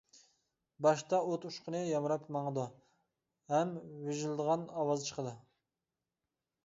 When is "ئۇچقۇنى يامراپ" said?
1.49-2.25